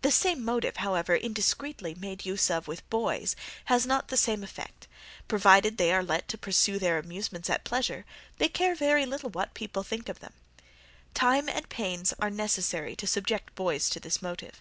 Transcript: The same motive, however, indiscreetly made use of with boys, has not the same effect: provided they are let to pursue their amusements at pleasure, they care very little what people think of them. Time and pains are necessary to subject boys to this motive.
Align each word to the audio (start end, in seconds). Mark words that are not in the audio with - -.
The 0.00 0.10
same 0.10 0.44
motive, 0.44 0.78
however, 0.78 1.14
indiscreetly 1.14 1.94
made 1.94 2.26
use 2.26 2.50
of 2.50 2.66
with 2.66 2.90
boys, 2.90 3.36
has 3.66 3.86
not 3.86 4.08
the 4.08 4.16
same 4.16 4.42
effect: 4.42 4.88
provided 5.28 5.76
they 5.76 5.92
are 5.92 6.02
let 6.02 6.26
to 6.30 6.36
pursue 6.36 6.80
their 6.80 6.98
amusements 6.98 7.48
at 7.48 7.62
pleasure, 7.62 8.04
they 8.38 8.48
care 8.48 8.74
very 8.74 9.06
little 9.06 9.30
what 9.30 9.54
people 9.54 9.84
think 9.84 10.08
of 10.08 10.18
them. 10.18 10.32
Time 11.14 11.48
and 11.48 11.68
pains 11.68 12.12
are 12.18 12.28
necessary 12.28 12.96
to 12.96 13.06
subject 13.06 13.54
boys 13.54 13.88
to 13.90 14.00
this 14.00 14.20
motive. 14.20 14.60